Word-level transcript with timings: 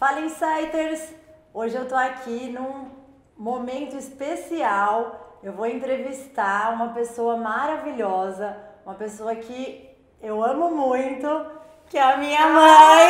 Fala 0.00 0.20
Insiders! 0.20 1.12
Hoje 1.52 1.76
eu 1.76 1.86
tô 1.86 1.94
aqui 1.94 2.48
num 2.48 2.90
momento 3.36 3.98
especial. 3.98 5.36
Eu 5.42 5.52
vou 5.52 5.66
entrevistar 5.66 6.72
uma 6.72 6.94
pessoa 6.94 7.36
maravilhosa, 7.36 8.56
uma 8.82 8.94
pessoa 8.94 9.34
que 9.34 9.94
eu 10.22 10.42
amo 10.42 10.70
muito, 10.70 11.28
que 11.90 11.98
é 11.98 12.02
a 12.02 12.16
minha 12.16 12.48
mãe. 12.48 13.08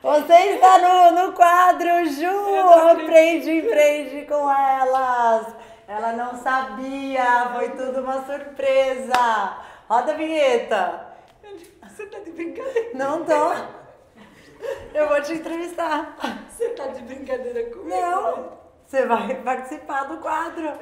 Você 0.00 0.32
está 0.32 0.78
no, 0.78 1.26
no 1.26 1.32
quadro 1.34 2.06
Ju, 2.06 2.90
aprende, 2.92 3.58
empreende 3.58 4.24
com 4.24 4.50
elas. 4.50 5.54
Ela 5.86 6.12
não 6.14 6.34
sabia, 6.34 7.50
foi 7.54 7.68
tudo 7.72 8.00
uma 8.00 8.24
surpresa. 8.24 9.58
Roda 9.86 10.12
a 10.12 10.16
vinheta. 10.16 11.08
Você 11.82 12.06
tá 12.06 12.20
de 12.20 12.30
brincadeira? 12.30 12.92
Não 12.94 13.22
tô. 13.22 13.85
Eu 14.94 15.08
vou 15.08 15.20
te 15.22 15.34
entrevistar. 15.34 16.16
Você 16.48 16.70
tá 16.70 16.86
de 16.88 17.02
brincadeira 17.02 17.64
comigo? 17.70 17.88
Não, 17.88 18.52
você 18.86 19.04
vai 19.06 19.34
participar 19.42 20.04
do 20.04 20.18
quadro. 20.18 20.72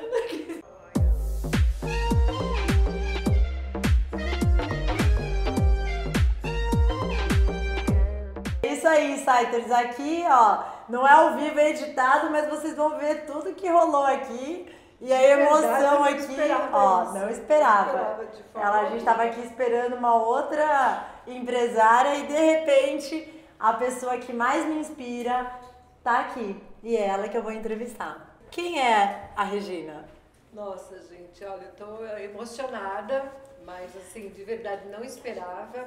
Isso 8.62 8.88
aí, 8.88 9.12
Insiders, 9.12 9.70
aqui, 9.70 10.24
ó, 10.29 10.62
não 10.88 11.06
é 11.06 11.12
ao 11.12 11.34
vivo, 11.34 11.59
é 11.59 11.70
editado, 11.70 12.30
mas 12.30 12.48
vocês 12.48 12.74
vão 12.77 12.98
ver 12.98 13.24
tudo 13.27 13.54
que 13.54 13.68
rolou 13.68 14.04
aqui. 14.04 14.66
E 15.01 15.12
a 15.12 15.23
emoção 15.23 15.60
Verdade, 15.60 15.84
eu 15.84 15.91
não 15.91 16.04
aqui, 16.04 16.73
ó, 16.73 17.02
isso. 17.02 17.12
não 17.15 17.30
esperava. 17.30 17.93
Não 17.93 18.24
esperava 18.24 18.24
Ela, 18.54 18.80
a 18.80 18.84
gente 18.87 18.98
estava 18.98 19.23
aqui 19.24 19.41
esperando 19.41 19.96
uma 19.96 20.15
outra 20.15 21.04
empresária 21.27 22.16
e 22.16 22.23
de 22.27 22.32
repente 22.32 23.34
a 23.64 23.73
pessoa 23.73 24.18
que 24.18 24.30
mais 24.30 24.66
me 24.66 24.74
inspira 24.74 25.59
tá 26.02 26.20
aqui. 26.20 26.54
E 26.82 26.95
é 26.95 27.06
ela 27.06 27.30
que 27.30 27.34
eu 27.38 27.42
vou 27.42 27.50
entrevistar. 27.50 28.37
Quem 28.51 28.79
é 28.79 29.30
a 29.34 29.43
Regina? 29.43 30.07
Nossa, 30.52 30.98
gente, 31.09 31.43
olha, 31.43 31.62
eu 31.62 31.73
tô 31.73 32.04
emocionada, 32.18 33.32
mas 33.65 33.96
assim, 33.96 34.29
de 34.29 34.45
verdade 34.45 34.87
não 34.88 35.02
esperava. 35.02 35.82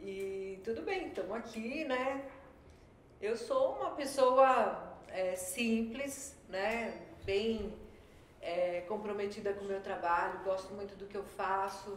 E 0.00 0.60
tudo 0.64 0.82
bem, 0.82 1.06
estamos 1.06 1.30
aqui, 1.36 1.84
né? 1.84 2.24
Eu 3.22 3.36
sou 3.36 3.76
uma 3.76 3.90
pessoa 3.90 4.96
é, 5.06 5.36
simples, 5.36 6.36
né? 6.48 7.00
Bem 7.24 7.72
é, 8.40 8.80
comprometida 8.88 9.52
com 9.52 9.64
o 9.64 9.68
meu 9.68 9.80
trabalho, 9.80 10.40
gosto 10.42 10.74
muito 10.74 10.96
do 10.96 11.06
que 11.06 11.16
eu 11.16 11.24
faço. 11.24 11.96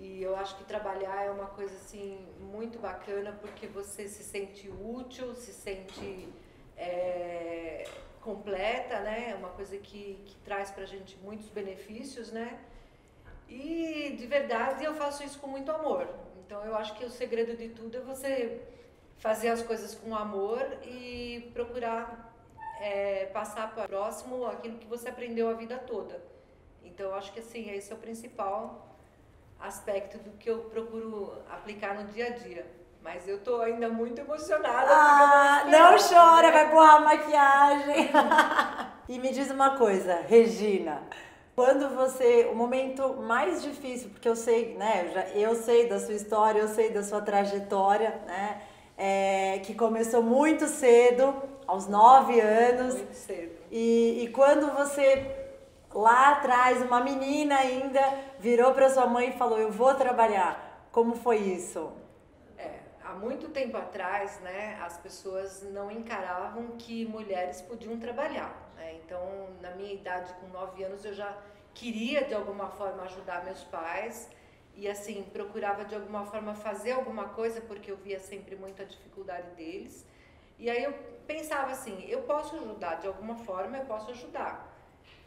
E 0.00 0.22
eu 0.22 0.34
acho 0.34 0.56
que 0.56 0.64
trabalhar 0.64 1.26
é 1.26 1.30
uma 1.30 1.48
coisa 1.48 1.74
assim 1.74 2.26
muito 2.40 2.78
bacana 2.78 3.36
porque 3.38 3.66
você 3.66 4.08
se 4.08 4.24
sente 4.24 4.66
útil, 4.70 5.34
se 5.34 5.52
sente 5.52 6.26
é, 6.74 7.84
completa, 8.22 9.00
né? 9.00 9.32
É 9.32 9.34
uma 9.34 9.50
coisa 9.50 9.76
que, 9.76 10.22
que 10.24 10.36
traz 10.36 10.70
pra 10.70 10.86
gente 10.86 11.18
muitos 11.18 11.50
benefícios, 11.50 12.32
né? 12.32 12.58
E 13.46 14.16
de 14.18 14.26
verdade 14.26 14.84
eu 14.84 14.94
faço 14.94 15.22
isso 15.22 15.38
com 15.38 15.48
muito 15.48 15.70
amor. 15.70 16.08
Então 16.46 16.64
eu 16.64 16.74
acho 16.74 16.96
que 16.96 17.04
o 17.04 17.10
segredo 17.10 17.54
de 17.54 17.68
tudo 17.68 17.98
é 17.98 18.00
você 18.00 18.58
fazer 19.18 19.48
as 19.48 19.62
coisas 19.62 19.94
com 19.94 20.16
amor 20.16 20.66
e 20.82 21.50
procurar 21.52 22.34
é, 22.80 23.26
passar 23.26 23.74
para 23.74 23.84
o 23.84 23.88
próximo 23.88 24.46
aquilo 24.46 24.78
que 24.78 24.86
você 24.86 25.10
aprendeu 25.10 25.50
a 25.50 25.52
vida 25.52 25.76
toda. 25.76 26.22
Então 26.82 27.10
eu 27.10 27.14
acho 27.14 27.34
que 27.34 27.40
assim, 27.40 27.68
esse 27.70 27.92
é 27.92 27.94
o 27.94 27.98
principal 27.98 28.89
aspecto 29.60 30.18
do 30.18 30.30
que 30.38 30.50
eu 30.50 30.58
procuro 30.58 31.32
aplicar 31.50 31.94
no 31.94 32.04
dia 32.12 32.26
a 32.26 32.30
dia. 32.30 32.66
Mas 33.02 33.26
eu 33.26 33.38
tô 33.40 33.60
ainda 33.62 33.88
muito 33.88 34.20
emocionada. 34.20 34.90
Ah, 34.90 35.64
não 35.66 35.96
chora, 35.96 36.52
vai 36.52 36.70
borrar 36.70 36.96
a 36.96 37.00
maquiagem. 37.00 38.10
e 39.08 39.18
me 39.18 39.32
diz 39.32 39.50
uma 39.50 39.76
coisa, 39.76 40.20
Regina. 40.26 41.02
Quando 41.56 41.94
você, 41.94 42.48
o 42.50 42.54
momento 42.54 43.14
mais 43.14 43.62
difícil, 43.62 44.10
porque 44.10 44.28
eu 44.28 44.36
sei, 44.36 44.74
né, 44.76 45.04
eu, 45.06 45.12
já, 45.12 45.28
eu 45.30 45.54
sei 45.54 45.88
da 45.88 45.98
sua 45.98 46.14
história, 46.14 46.60
eu 46.60 46.68
sei 46.68 46.90
da 46.90 47.02
sua 47.02 47.20
trajetória, 47.20 48.20
né, 48.26 48.62
é, 48.96 49.58
que 49.60 49.74
começou 49.74 50.22
muito 50.22 50.66
cedo, 50.66 51.34
aos 51.66 51.86
nove 51.86 52.40
anos, 52.40 52.94
Muito 52.94 53.14
cedo. 53.14 53.52
e, 53.70 54.24
e 54.24 54.28
quando 54.28 54.72
você, 54.74 55.39
lá 55.92 56.32
atrás, 56.32 56.82
uma 56.82 57.00
menina 57.00 57.56
ainda, 57.56 58.00
virou 58.38 58.72
para 58.72 58.88
sua 58.88 59.06
mãe 59.06 59.30
e 59.30 59.32
falou, 59.32 59.58
eu 59.58 59.70
vou 59.70 59.94
trabalhar. 59.94 60.88
Como 60.92 61.14
foi 61.14 61.38
isso? 61.38 61.92
É, 62.58 62.78
há 63.02 63.12
muito 63.12 63.48
tempo 63.48 63.76
atrás, 63.76 64.40
né, 64.40 64.78
as 64.82 64.98
pessoas 64.98 65.62
não 65.72 65.90
encaravam 65.90 66.68
que 66.78 67.06
mulheres 67.06 67.60
podiam 67.62 67.98
trabalhar. 67.98 68.72
né? 68.76 68.94
Então, 69.04 69.48
na 69.60 69.70
minha 69.72 69.92
idade, 69.92 70.32
com 70.34 70.46
9 70.48 70.82
anos, 70.84 71.04
eu 71.04 71.14
já 71.14 71.36
queria 71.74 72.24
de 72.24 72.34
alguma 72.34 72.68
forma 72.68 73.04
ajudar 73.04 73.44
meus 73.44 73.62
pais 73.64 74.28
e 74.74 74.88
assim 74.88 75.22
procurava 75.32 75.84
de 75.84 75.94
alguma 75.94 76.24
forma 76.24 76.54
fazer 76.54 76.92
alguma 76.92 77.28
coisa 77.28 77.60
porque 77.60 77.90
eu 77.90 77.96
via 77.96 78.18
sempre 78.18 78.56
muita 78.56 78.84
dificuldade 78.84 79.50
deles. 79.50 80.06
E 80.58 80.68
aí 80.68 80.82
eu 80.84 80.92
pensava 81.26 81.70
assim, 81.70 82.04
eu 82.08 82.22
posso 82.22 82.56
ajudar 82.56 82.96
de 82.96 83.06
alguma 83.06 83.36
forma, 83.36 83.78
eu 83.78 83.84
posso 83.86 84.10
ajudar. 84.10 84.69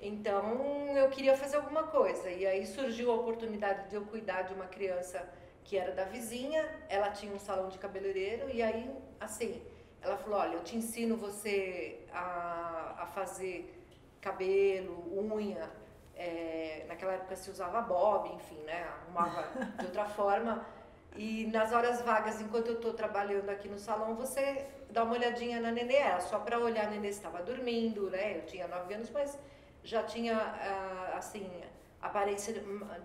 Então 0.03 0.97
eu 0.97 1.09
queria 1.09 1.35
fazer 1.35 1.55
alguma 1.55 1.83
coisa. 1.83 2.29
E 2.29 2.45
aí 2.45 2.65
surgiu 2.65 3.09
a 3.11 3.15
oportunidade 3.15 3.89
de 3.89 3.95
eu 3.95 4.05
cuidar 4.05 4.41
de 4.43 4.53
uma 4.53 4.65
criança 4.65 5.27
que 5.63 5.77
era 5.77 5.93
da 5.93 6.03
vizinha, 6.03 6.61
ela 6.89 7.09
tinha 7.09 7.33
um 7.33 7.39
salão 7.39 7.69
de 7.69 7.77
cabeleireiro 7.77 8.49
e 8.49 8.61
aí 8.61 8.91
assim, 9.17 9.61
ela 10.01 10.17
falou, 10.17 10.39
olha, 10.39 10.55
eu 10.55 10.63
te 10.63 10.75
ensino 10.75 11.15
você 11.15 12.05
a, 12.11 12.95
a 12.99 13.05
fazer 13.07 13.73
cabelo, 14.19 14.95
unha, 15.17 15.71
é, 16.15 16.85
naquela 16.87 17.13
época 17.13 17.37
se 17.37 17.49
usava 17.49 17.81
bob, 17.81 18.33
enfim, 18.35 18.59
né, 18.63 18.83
arrumava 18.83 19.47
de 19.79 19.85
outra 19.85 20.05
forma. 20.05 20.65
E 21.15 21.45
nas 21.47 21.71
horas 21.71 22.01
vagas, 22.01 22.41
enquanto 22.41 22.67
eu 22.67 22.75
estou 22.75 22.93
trabalhando 22.93 23.49
aqui 23.49 23.69
no 23.69 23.79
salão, 23.79 24.15
você 24.15 24.65
dá 24.89 25.03
uma 25.03 25.13
olhadinha 25.13 25.61
na 25.61 25.71
nenê, 25.71 25.95
era 25.95 26.19
só 26.19 26.39
para 26.39 26.59
olhar 26.59 26.87
a 26.87 26.89
nenê 26.89 27.11
se 27.11 27.19
estava 27.19 27.41
dormindo, 27.41 28.09
né, 28.09 28.37
eu 28.37 28.45
tinha 28.45 28.67
9 28.67 28.93
anos, 28.93 29.09
mas 29.09 29.39
já 29.83 30.03
tinha, 30.03 30.37
ah, 30.37 31.13
assim, 31.17 31.49
aparência 32.01 32.53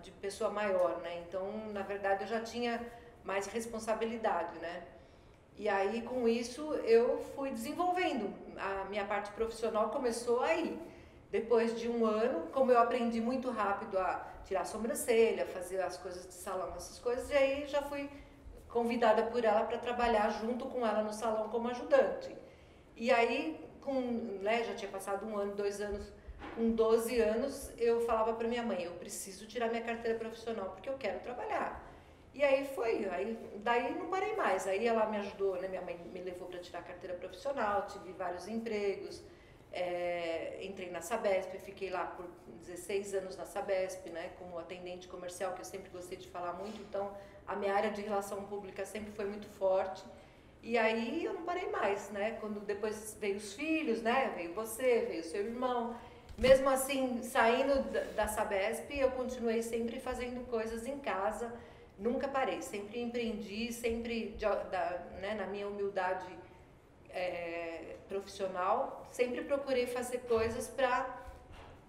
de, 0.01 0.11
pessoa 0.11 0.49
maior, 0.49 0.99
né? 1.01 1.23
Então, 1.27 1.67
na 1.71 1.81
verdade, 1.81 2.23
eu 2.23 2.27
já 2.27 2.41
tinha 2.41 2.85
mais 3.23 3.47
responsabilidade, 3.47 4.57
né? 4.59 4.83
E 5.57 5.67
aí, 5.67 6.01
com 6.01 6.27
isso, 6.27 6.73
eu 6.75 7.19
fui 7.35 7.51
desenvolvendo. 7.51 8.33
A 8.57 8.85
minha 8.85 9.05
parte 9.05 9.31
profissional 9.31 9.89
começou 9.89 10.41
aí. 10.41 10.79
Depois 11.31 11.77
de 11.79 11.87
um 11.87 12.05
ano, 12.05 12.47
como 12.51 12.71
eu 12.71 12.79
aprendi 12.79 13.21
muito 13.21 13.51
rápido 13.51 13.97
a 13.99 14.25
tirar 14.45 14.61
a 14.61 14.65
sobrancelha, 14.65 15.45
fazer 15.45 15.79
as 15.81 15.97
coisas 15.97 16.25
de 16.25 16.33
salão, 16.33 16.73
essas 16.75 16.97
coisas, 16.97 17.29
e 17.29 17.33
aí 17.33 17.67
já 17.67 17.83
fui 17.83 18.09
convidada 18.67 19.23
por 19.23 19.43
ela 19.43 19.63
para 19.63 19.77
trabalhar 19.77 20.29
junto 20.29 20.65
com 20.65 20.85
ela 20.85 21.03
no 21.03 21.13
salão 21.13 21.49
como 21.49 21.69
ajudante. 21.69 22.35
E 22.95 23.11
aí, 23.11 23.63
com, 23.81 23.93
né, 24.41 24.63
já 24.63 24.73
tinha 24.75 24.91
passado 24.91 25.25
um 25.25 25.37
ano, 25.37 25.53
dois 25.55 25.79
anos, 25.81 26.11
com 26.59 26.71
12 26.71 27.21
anos, 27.21 27.71
eu 27.77 28.01
falava 28.01 28.33
para 28.33 28.45
minha 28.45 28.61
mãe, 28.61 28.83
eu 28.83 28.91
preciso 28.91 29.47
tirar 29.47 29.69
minha 29.69 29.81
carteira 29.81 30.19
profissional 30.19 30.71
porque 30.71 30.89
eu 30.89 30.97
quero 30.97 31.21
trabalhar. 31.21 31.81
E 32.33 32.43
aí 32.43 32.65
foi, 32.75 33.07
aí 33.09 33.39
daí 33.63 33.97
não 33.97 34.07
parei 34.09 34.35
mais. 34.35 34.67
Aí 34.67 34.85
ela 34.85 35.05
me 35.05 35.17
ajudou, 35.17 35.55
né? 35.55 35.69
Minha 35.69 35.81
mãe 35.81 35.97
me 36.13 36.21
levou 36.21 36.49
para 36.49 36.59
tirar 36.59 36.83
carteira 36.83 37.15
profissional, 37.15 37.87
tive 37.87 38.11
vários 38.11 38.45
empregos, 38.47 39.23
é, 39.71 40.59
entrei 40.61 40.91
na 40.91 40.99
Sabesp, 41.01 41.57
fiquei 41.59 41.89
lá 41.89 42.05
por 42.07 42.27
16 42.65 43.13
anos 43.13 43.37
na 43.37 43.45
Sabesp, 43.45 44.09
né? 44.09 44.31
Como 44.37 44.59
atendente 44.59 45.07
comercial, 45.07 45.53
que 45.53 45.61
eu 45.61 45.65
sempre 45.65 45.89
gostei 45.89 46.17
de 46.17 46.27
falar 46.27 46.53
muito. 46.53 46.81
Então, 46.81 47.15
a 47.47 47.55
minha 47.55 47.73
área 47.73 47.89
de 47.89 48.01
relação 48.01 48.43
pública 48.43 48.85
sempre 48.85 49.11
foi 49.13 49.25
muito 49.25 49.47
forte. 49.47 50.03
E 50.61 50.77
aí 50.77 51.23
eu 51.23 51.33
não 51.33 51.43
parei 51.43 51.69
mais, 51.69 52.09
né? 52.09 52.37
Quando 52.41 52.59
depois 52.59 53.17
veio 53.17 53.37
os 53.37 53.53
filhos, 53.53 54.01
né? 54.01 54.33
Veio 54.35 54.53
você, 54.53 55.05
veio 55.07 55.23
seu 55.23 55.45
irmão. 55.45 55.95
Mesmo 56.39 56.69
assim, 56.69 57.21
saindo 57.21 57.83
da, 58.15 58.27
Sabesp, 58.27 58.89
eu 58.97 59.11
continuei 59.11 59.61
sempre 59.61 59.99
fazendo 59.99 60.45
coisas 60.49 60.87
em 60.87 60.97
casa. 60.97 61.51
Nunca 61.97 62.29
parei, 62.29 62.61
sempre 62.61 63.01
empreendi, 63.01 63.73
sempre 63.73 64.37
da- 64.71 64.99
né, 65.19 65.33
na 65.35 65.45
minha 65.47 65.67
humildade 65.67 66.25
é, 67.11 67.95
profissional, 68.07 69.05
sempre 69.11 69.41
procurei 69.41 69.85
fazer 69.85 70.19
coisas 70.19 70.67
para 70.67 71.05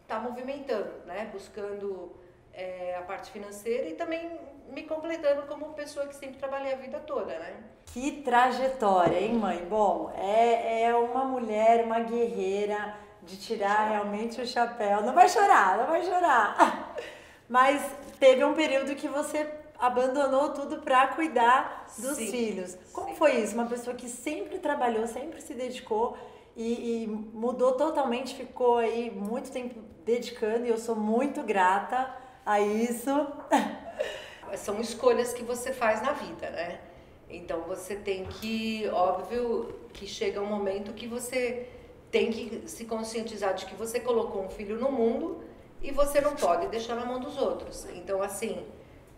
estar 0.03 0.19
movimentando, 0.21 0.91
né? 1.07 1.29
Buscando 1.33 2.13
é, 2.53 2.97
a 2.97 3.03
parte 3.03 3.31
financeira 3.31 3.87
e 3.87 3.95
também 3.95 4.37
me 4.69 4.83
completando 4.85 5.43
como 5.43 5.75
pessoa 5.75 6.07
que 6.07 6.15
sempre 6.17 6.39
trabalhei 6.39 6.73
a 6.73 6.77
vida 6.77 6.99
toda, 7.01 7.39
né? 7.39 7.63
Que 7.87 8.23
trajetória, 8.23 9.21
hein, 9.21 9.35
mãe? 9.35 9.65
Bom, 9.67 10.11
é, 10.17 10.83
é 10.85 10.95
uma 10.97 11.25
mulher, 11.25 11.85
uma 11.85 12.01
guerreira 12.01 12.97
de 13.23 13.37
tirar 13.37 13.91
realmente 13.91 14.41
o 14.41 14.47
chapéu. 14.47 15.03
Não 15.03 15.13
vai 15.13 15.29
chorar, 15.29 15.79
não 15.79 15.87
vai 15.87 16.03
chorar. 16.03 16.95
Mas 17.49 17.85
teve 18.19 18.45
um 18.45 18.55
período 18.55 18.95
que 18.95 19.09
você 19.09 19.49
abandonou 19.79 20.51
tudo 20.51 20.79
para 20.79 21.09
cuidar 21.09 21.87
dos 21.99 22.17
Sim, 22.17 22.31
filhos. 22.31 22.77
Como 22.93 23.09
sim. 23.09 23.15
foi 23.17 23.37
isso? 23.41 23.55
Uma 23.55 23.67
pessoa 23.67 23.97
que 23.97 24.09
sempre 24.09 24.59
trabalhou, 24.59 25.07
sempre 25.07 25.41
se 25.41 25.55
dedicou 25.55 26.17
e, 26.55 27.05
e 27.05 27.07
mudou 27.07 27.73
totalmente, 27.73 28.35
ficou 28.35 28.79
aí 28.79 29.11
muito 29.11 29.51
tempo 29.51 29.81
dedicando 30.05 30.67
e 30.67 30.69
eu 30.69 30.79
sou 30.79 30.95
muito 30.95 31.43
grata 31.43 32.15
a 32.45 32.61
isso. 32.61 33.11
são 34.57 34.81
escolhas 34.81 35.33
que 35.33 35.43
você 35.43 35.73
faz 35.73 36.03
na 36.03 36.13
vida, 36.13 36.51
né? 36.51 36.81
Então 37.29 37.63
você 37.63 37.95
tem 37.95 38.25
que, 38.25 38.89
óbvio, 38.93 39.75
que 39.93 40.07
chega 40.07 40.41
um 40.41 40.47
momento 40.47 40.93
que 40.93 41.07
você 41.07 41.69
tem 42.11 42.31
que 42.31 42.69
se 42.69 42.85
conscientizar 42.85 43.55
de 43.55 43.67
que 43.67 43.75
você 43.75 44.01
colocou 44.01 44.45
um 44.45 44.51
filho 44.51 44.79
no 44.79 44.91
mundo 44.91 45.43
e 45.83 45.91
você 45.91 46.21
não 46.21 46.35
pode 46.35 46.67
deixar 46.69 46.95
na 46.97 47.05
mão 47.05 47.21
dos 47.21 47.39
outros. 47.39 47.87
Então 47.95 48.23
assim, 48.23 48.67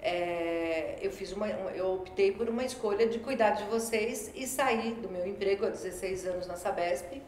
é, 0.00 0.98
eu 1.00 1.10
fiz 1.12 1.32
uma, 1.32 1.48
eu 1.48 1.94
optei 1.94 2.32
por 2.32 2.48
uma 2.48 2.64
escolha 2.64 3.06
de 3.06 3.18
cuidar 3.18 3.50
de 3.50 3.64
vocês 3.64 4.30
e 4.34 4.46
sair 4.46 4.94
do 4.94 5.08
meu 5.08 5.26
emprego 5.26 5.64
há 5.64 5.70
16 5.70 6.26
anos 6.26 6.46
na 6.46 6.56
Sabesp, 6.56 7.22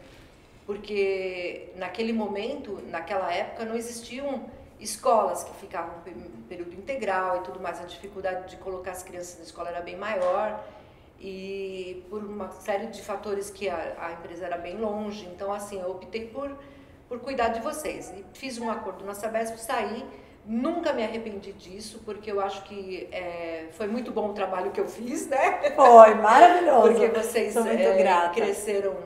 porque 0.67 1.69
naquele 1.77 2.13
momento, 2.13 2.81
naquela 2.89 3.33
época, 3.33 3.65
não 3.65 3.77
existiam 3.77 4.51
escolas 4.81 5.45
que 5.45 5.55
ficavam 5.55 5.95
em 6.07 6.43
período 6.49 6.75
integral 6.75 7.39
e 7.39 7.41
tudo 7.41 7.61
mais, 7.61 7.81
a 7.81 7.85
dificuldade 7.85 8.51
de 8.51 8.57
colocar 8.57 8.91
as 8.91 9.03
crianças 9.03 9.39
na 9.39 9.45
escola 9.45 9.71
era 9.71 9.81
bem 9.81 9.97
maior 9.97 10.63
e 11.21 12.05
por 12.11 12.23
uma 12.23 12.51
série 12.51 12.87
de 12.89 13.03
fatores 13.03 13.51
que 13.51 13.69
a, 13.69 13.95
a 13.99 14.13
empresa 14.13 14.47
era 14.47 14.59
bem 14.59 14.77
longe, 14.77 15.27
então 15.27 15.53
assim, 15.53 15.81
eu 15.81 15.91
optei 15.91 16.27
por, 16.27 16.51
por 17.09 17.21
cuidar 17.21 17.49
de 17.49 17.61
vocês 17.61 18.13
e 18.17 18.25
fiz 18.35 18.59
um 18.59 18.71
acordo 18.71 19.05
na 19.05 19.15
Sabesp, 19.15 19.57
saí, 19.59 20.05
nunca 20.45 20.93
me 20.93 21.03
arrependi 21.03 21.53
disso, 21.53 22.03
porque 22.05 22.31
eu 22.31 22.41
acho 22.41 22.63
que 22.65 23.09
é, 23.11 23.69
foi 23.73 23.87
muito 23.87 24.11
bom 24.11 24.31
o 24.31 24.35
trabalho 24.35 24.71
que 24.71 24.81
eu 24.81 24.87
fiz, 24.87 25.27
né? 25.27 25.71
Foi 25.75 26.15
maravilhoso. 26.15 26.93
Porque 26.93 27.09
vocês 27.09 27.57
é, 27.57 28.29
cresceram 28.35 28.97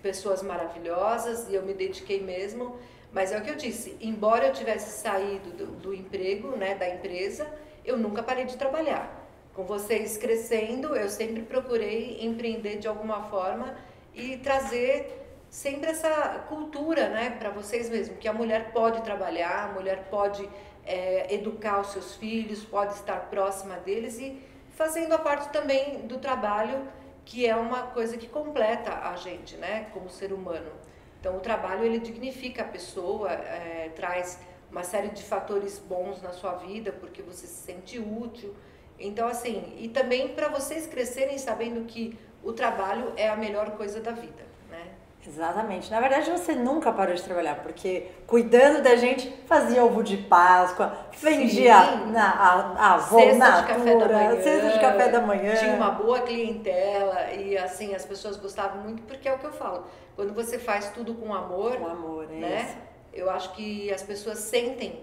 pessoas 0.00 0.42
maravilhosas 0.42 1.48
e 1.48 1.54
eu 1.54 1.62
me 1.62 1.74
dediquei 1.74 2.20
mesmo. 2.22 2.76
Mas 3.12 3.32
é 3.32 3.38
o 3.38 3.42
que 3.42 3.50
eu 3.50 3.56
disse, 3.56 3.96
embora 4.00 4.46
eu 4.46 4.52
tivesse 4.52 5.00
saído 5.00 5.50
do, 5.50 5.66
do 5.66 5.94
emprego, 5.94 6.56
né, 6.56 6.76
da 6.76 6.88
empresa, 6.88 7.46
eu 7.84 7.96
nunca 7.96 8.22
parei 8.22 8.44
de 8.44 8.56
trabalhar. 8.56 9.19
Com 9.54 9.64
vocês 9.64 10.16
crescendo, 10.16 10.94
eu 10.94 11.08
sempre 11.08 11.42
procurei 11.42 12.24
empreender 12.24 12.76
de 12.76 12.86
alguma 12.86 13.24
forma 13.24 13.76
e 14.14 14.36
trazer 14.38 15.20
sempre 15.48 15.90
essa 15.90 16.44
cultura, 16.48 17.08
né, 17.08 17.30
para 17.30 17.50
vocês 17.50 17.90
mesmo, 17.90 18.16
que 18.16 18.28
a 18.28 18.32
mulher 18.32 18.72
pode 18.72 19.02
trabalhar, 19.02 19.70
a 19.70 19.72
mulher 19.72 20.06
pode 20.08 20.48
é, 20.86 21.34
educar 21.34 21.80
os 21.80 21.88
seus 21.88 22.14
filhos, 22.14 22.64
pode 22.64 22.94
estar 22.94 23.28
próxima 23.28 23.76
deles 23.76 24.18
e 24.20 24.40
fazendo 24.70 25.12
a 25.12 25.18
parte 25.18 25.52
também 25.52 26.06
do 26.06 26.18
trabalho, 26.18 26.86
que 27.24 27.46
é 27.46 27.54
uma 27.54 27.82
coisa 27.88 28.16
que 28.16 28.28
completa 28.28 28.92
a 28.92 29.16
gente, 29.16 29.56
né, 29.56 29.88
como 29.92 30.08
ser 30.08 30.32
humano. 30.32 30.70
Então, 31.18 31.36
o 31.36 31.40
trabalho 31.40 31.84
ele 31.84 31.98
dignifica 31.98 32.62
a 32.62 32.64
pessoa, 32.64 33.30
é, 33.30 33.90
traz 33.94 34.38
uma 34.70 34.84
série 34.84 35.08
de 35.08 35.22
fatores 35.22 35.78
bons 35.78 36.22
na 36.22 36.32
sua 36.32 36.54
vida, 36.54 36.92
porque 36.92 37.20
você 37.20 37.46
se 37.46 37.62
sente 37.62 37.98
útil. 37.98 38.54
Então, 39.00 39.26
assim, 39.26 39.74
e 39.78 39.88
também 39.88 40.28
para 40.28 40.48
vocês 40.48 40.86
crescerem 40.86 41.38
sabendo 41.38 41.84
que 41.86 42.18
o 42.44 42.52
trabalho 42.52 43.12
é 43.16 43.28
a 43.28 43.36
melhor 43.36 43.70
coisa 43.72 44.00
da 44.00 44.12
vida, 44.12 44.44
né? 44.70 44.82
Exatamente. 45.26 45.90
Na 45.90 46.00
verdade, 46.00 46.30
você 46.30 46.54
nunca 46.54 46.92
parou 46.92 47.14
de 47.14 47.22
trabalhar, 47.22 47.56
porque 47.56 48.06
cuidando 48.26 48.82
da 48.82 48.96
gente, 48.96 49.30
fazia 49.46 49.84
ovo 49.84 50.02
de 50.02 50.16
Páscoa, 50.16 50.96
vendia 51.18 51.74
Sim. 51.82 52.10
na, 52.12 52.30
a, 52.30 52.52
a 52.78 52.94
avó, 52.94 53.18
Cesta 53.18 53.50
de 53.62 53.66
café 53.68 53.84
da 53.84 53.94
natura, 53.94 54.14
manhã. 54.18 54.42
cesta 54.42 54.70
de 54.70 54.80
café 54.80 55.08
da 55.08 55.20
manhã. 55.20 55.54
Tinha 55.56 55.74
uma 55.74 55.90
boa 55.90 56.20
clientela 56.20 57.32
e, 57.32 57.56
assim, 57.56 57.94
as 57.94 58.04
pessoas 58.04 58.36
gostavam 58.36 58.82
muito, 58.82 59.02
porque 59.02 59.28
é 59.28 59.34
o 59.34 59.38
que 59.38 59.46
eu 59.46 59.52
falo. 59.52 59.86
Quando 60.16 60.34
você 60.34 60.58
faz 60.58 60.90
tudo 60.90 61.14
com 61.14 61.34
amor, 61.34 61.76
Com 61.76 61.86
amor, 61.86 62.24
é 62.30 62.34
né? 62.34 62.62
isso. 62.66 62.76
Eu 63.12 63.30
acho 63.30 63.52
que 63.54 63.92
as 63.92 64.02
pessoas 64.02 64.38
sentem 64.38 65.00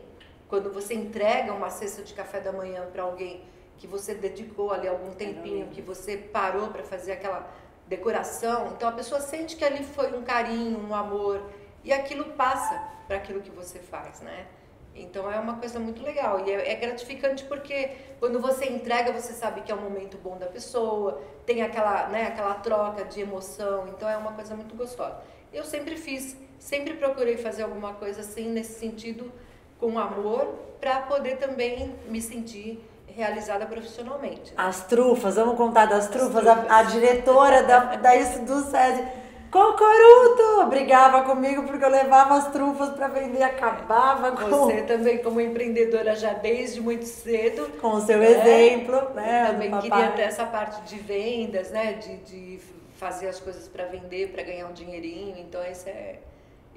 quando 0.47 0.71
você 0.71 0.93
entrega 0.93 1.51
uma 1.53 1.69
cesta 1.69 2.01
de 2.03 2.13
café 2.13 2.39
da 2.39 2.51
manhã 2.51 2.85
para 2.91 3.03
alguém 3.03 3.41
que 3.77 3.87
você 3.87 4.13
dedicou 4.13 4.71
ali 4.71 4.87
algum 4.87 5.11
tempinho, 5.11 5.67
que 5.67 5.81
você 5.81 6.17
parou 6.17 6.69
para 6.69 6.83
fazer 6.83 7.13
aquela 7.13 7.49
decoração, 7.87 8.73
então 8.75 8.89
a 8.89 8.91
pessoa 8.91 9.21
sente 9.21 9.55
que 9.55 9.63
ali 9.63 9.83
foi 9.83 10.15
um 10.15 10.23
carinho, 10.23 10.79
um 10.79 10.93
amor 10.93 11.41
e 11.83 11.93
aquilo 11.93 12.25
passa 12.33 12.83
para 13.07 13.17
aquilo 13.17 13.41
que 13.41 13.49
você 13.51 13.79
faz, 13.79 14.19
né? 14.21 14.47
Então 14.93 15.31
é 15.31 15.39
uma 15.39 15.57
coisa 15.57 15.79
muito 15.79 16.03
legal 16.03 16.45
e 16.45 16.51
é, 16.51 16.73
é 16.73 16.75
gratificante 16.75 17.43
porque 17.45 17.91
quando 18.19 18.39
você 18.39 18.65
entrega 18.65 19.13
você 19.13 19.31
sabe 19.31 19.61
que 19.61 19.71
é 19.71 19.75
um 19.75 19.81
momento 19.81 20.17
bom 20.17 20.37
da 20.37 20.47
pessoa, 20.47 21.21
tem 21.45 21.61
aquela, 21.61 22.07
né, 22.09 22.27
aquela 22.27 22.55
troca 22.55 23.05
de 23.05 23.21
emoção, 23.21 23.87
então 23.87 24.09
é 24.09 24.17
uma 24.17 24.33
coisa 24.33 24.55
muito 24.55 24.75
gostosa. 24.75 25.17
Eu 25.53 25.63
sempre 25.63 25.95
fiz, 25.95 26.35
sempre 26.59 26.95
procurei 26.95 27.37
fazer 27.37 27.63
alguma 27.63 27.93
coisa 27.93 28.21
assim 28.21 28.49
nesse 28.49 28.79
sentido 28.79 29.31
com 29.79 29.97
amor 29.99 30.55
para 30.79 31.01
poder 31.01 31.37
também 31.37 31.95
me 32.07 32.21
sentir 32.21 32.83
realizada 33.07 33.65
profissionalmente. 33.65 34.51
né? 34.51 34.57
As 34.57 34.85
trufas, 34.85 35.35
vamos 35.35 35.55
contar 35.55 35.85
das 35.85 36.07
trufas. 36.07 36.43
trufas. 36.43 36.69
A, 36.69 36.79
a 36.79 36.83
diretora 36.83 37.63
da, 37.63 37.95
da 37.95 38.15
isso 38.15 38.39
do 38.43 38.61
SESI, 38.61 39.03
Cocoruto, 39.49 40.69
brigava 40.69 41.23
comigo 41.23 41.63
porque 41.63 41.83
eu 41.83 41.89
levava 41.89 42.35
as 42.35 42.51
trufas 42.51 42.89
para 42.89 43.07
vender, 43.07 43.41
acabava 43.43 44.33
com, 44.33 44.49
Você 44.49 44.81
também 44.81 45.19
como 45.19 45.39
empreendedora 45.39 46.15
já 46.15 46.33
desde 46.33 46.81
muito 46.81 47.05
cedo 47.05 47.71
com 47.79 47.93
o 47.93 48.01
seu 48.01 48.17
né? 48.19 48.31
exemplo, 48.31 49.13
né? 49.13 49.43
Eu 49.47 49.53
também 49.53 49.71
do 49.71 49.77
queria 49.77 49.89
papai. 49.97 50.15
ter 50.15 50.21
essa 50.23 50.45
parte 50.45 50.81
de 50.81 50.99
vendas, 50.99 51.71
né? 51.71 51.93
De, 51.93 52.17
de 52.17 52.59
fazer 52.97 53.29
as 53.29 53.39
coisas 53.39 53.69
para 53.69 53.85
vender, 53.85 54.33
para 54.33 54.43
ganhar 54.43 54.67
um 54.67 54.73
dinheirinho. 54.73 55.37
Então 55.37 55.61
isso 55.63 55.87
é 55.87 56.15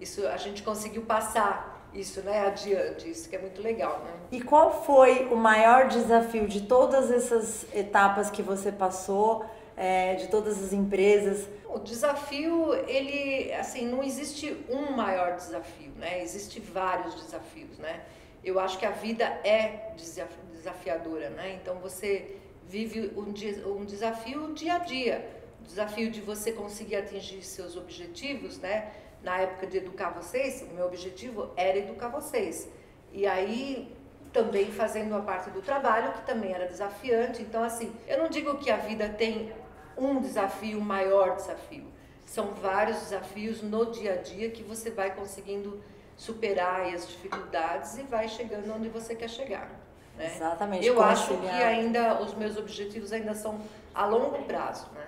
isso 0.00 0.26
a 0.29 0.37
gente 0.37 0.62
conseguiu 0.62 1.03
passar 1.03 1.80
isso, 1.94 2.20
né? 2.22 2.46
Adiante. 2.46 3.08
Isso 3.10 3.28
que 3.28 3.37
é 3.37 3.38
muito 3.38 3.60
legal, 3.62 4.00
né? 4.04 4.12
E 4.32 4.40
qual 4.40 4.84
foi 4.84 5.26
o 5.26 5.37
maior 5.37 5.88
desafio 5.88 6.46
de 6.46 6.62
todas 6.62 7.10
essas 7.10 7.66
etapas 7.75 8.31
que 8.31 8.42
você 8.42 8.70
passou, 8.70 9.44
é, 9.76 10.14
de 10.14 10.28
todas 10.28 10.62
as 10.62 10.72
empresas? 10.72 11.48
O 11.69 11.78
desafio, 11.78 12.75
ele, 12.88 13.52
assim, 13.52 13.87
não 13.87 14.02
existe 14.02 14.56
um 14.69 14.92
maior 14.92 15.37
desafio, 15.37 15.92
né? 15.98 16.22
Existem 16.22 16.62
vários 16.62 17.14
desafios, 17.14 17.78
né? 17.78 18.00
Eu 18.42 18.58
acho 18.58 18.78
que 18.78 18.87
a 18.87 18.90
vida 18.90 19.25
é 19.44 19.92
desaf- 19.96 20.34
desafiadora, 20.52 21.31
né? 21.31 21.58
Então 21.62 21.76
você 21.76 22.37
vive 22.66 23.12
um, 23.16 23.31
um 23.78 23.84
desafio 23.84 24.52
dia 24.54 24.75
a 24.75 24.78
dia, 24.78 25.28
o 25.60 25.64
desafio 25.64 26.10
de 26.10 26.20
você 26.20 26.52
conseguir 26.52 26.96
atingir 26.96 27.42
seus 27.42 27.76
objetivos, 27.76 28.59
né? 28.59 28.90
Na 29.23 29.39
época 29.39 29.67
de 29.67 29.79
educar 29.79 30.11
vocês, 30.11 30.62
o 30.62 30.75
meu 30.75 30.87
objetivo 30.87 31.50
era 31.57 31.79
educar 31.79 32.09
vocês. 32.09 32.69
E 33.12 33.27
aí 33.27 33.95
também 34.33 34.71
fazendo 34.71 35.15
a 35.17 35.21
parte 35.21 35.50
do 35.50 35.61
trabalho, 35.61 36.12
que 36.12 36.23
também 36.23 36.53
era 36.53 36.67
desafiante. 36.67 37.43
Então, 37.43 37.62
assim, 37.62 37.93
eu 38.07 38.19
não 38.19 38.29
digo 38.29 38.57
que 38.59 38.71
a 38.71 38.77
vida 38.77 39.09
tem 39.09 39.53
um 39.97 40.21
desafio, 40.21 40.79
um 40.79 40.83
maior 40.83 41.37
desafio. 41.37 41.85
São 42.25 42.55
vários 42.55 42.99
desafios 43.00 43.61
no 43.61 43.91
dia 43.91 44.15
a 44.15 44.17
dia 44.17 44.50
que 44.50 44.62
você 44.62 44.91
vai 44.91 45.15
conseguindo 45.15 45.83
superar 46.17 46.83
as 46.95 47.09
dificuldades 47.09 47.99
e 47.99 48.03
vai 48.03 48.29
chegando 48.29 48.73
onde 48.73 48.89
você 48.89 49.15
quer 49.15 49.29
chegar. 49.29 49.69
Né? 50.17 50.27
Exatamente, 50.27 50.87
Eu 50.87 51.03
acho 51.03 51.37
que 51.39 51.49
ainda 51.49 52.21
os 52.21 52.35
meus 52.35 52.57
objetivos 52.57 53.12
ainda 53.12 53.35
são 53.35 53.61
a 53.95 54.07
longo 54.07 54.45
prazo, 54.45 54.87
né? 54.95 55.07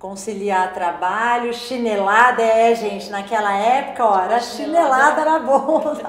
Conciliar 0.00 0.72
trabalho, 0.72 1.52
chinelada, 1.52 2.42
é, 2.42 2.74
gente, 2.74 3.10
naquela 3.10 3.54
época, 3.54 4.02
ó, 4.02 4.18
era 4.18 4.40
chinelada 4.40 5.26
na 5.26 5.38
bunda. 5.38 6.00